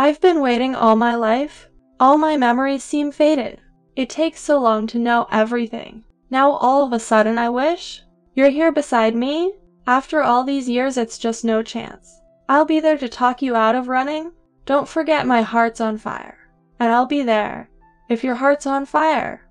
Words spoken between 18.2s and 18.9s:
your heart's on